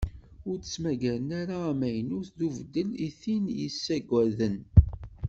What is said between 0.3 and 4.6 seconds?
Ur d-ttmaggaren ara amaynut d ubeddel i ten-yessaggaden.